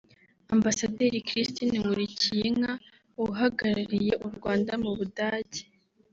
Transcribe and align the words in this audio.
Ambasaderi 0.55 1.19
Christine 1.27 1.75
Nkulikiyinka 1.81 2.71
uhagarariye 3.25 4.13
u 4.27 4.29
Rwanda 4.35 4.71
mu 4.83 4.91
Budage 4.97 5.61